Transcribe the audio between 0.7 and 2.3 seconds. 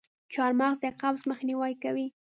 د قبض مخنیوی کوي.